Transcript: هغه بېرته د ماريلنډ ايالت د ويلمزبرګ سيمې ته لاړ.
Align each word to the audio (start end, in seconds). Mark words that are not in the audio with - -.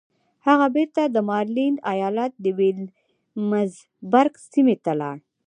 هغه 0.47 0.67
بېرته 0.75 1.01
د 1.07 1.17
ماريلنډ 1.29 1.77
ايالت 1.93 2.31
د 2.43 2.45
ويلمزبرګ 2.57 4.33
سيمې 4.51 4.75
ته 4.85 4.93
لاړ. 5.01 5.17